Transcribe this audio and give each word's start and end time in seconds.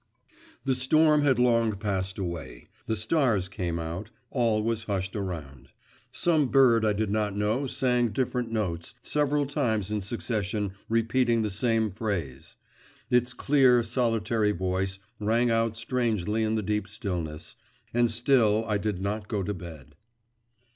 The 0.65 0.73
storm 0.73 1.21
had 1.21 1.37
long 1.37 1.73
passed 1.73 2.17
away, 2.17 2.69
the 2.87 2.95
stars 2.95 3.47
came 3.47 3.77
out, 3.77 4.09
all 4.31 4.63
was 4.63 4.85
hushed 4.85 5.15
around. 5.15 5.69
Some 6.11 6.47
bird 6.47 6.83
I 6.83 6.91
did 6.91 7.11
not 7.11 7.37
know 7.37 7.67
sang 7.67 8.07
different 8.07 8.49
notes, 8.51 8.95
several 9.03 9.45
times 9.45 9.91
in 9.91 10.01
succession 10.01 10.71
repeating 10.89 11.43
the 11.43 11.51
same 11.51 11.91
phrase. 11.91 12.55
Its 13.11 13.35
clear, 13.35 13.83
solitary 13.83 14.53
voice 14.53 14.97
rang 15.19 15.51
out 15.51 15.77
strangely 15.77 16.41
in 16.41 16.55
the 16.55 16.63
deep 16.63 16.87
stillness; 16.87 17.55
and 17.93 18.09
still 18.09 18.65
I 18.67 18.79
did 18.79 18.99
not 19.03 19.27
go 19.27 19.43
to 19.43 19.53
bed. 19.53 19.93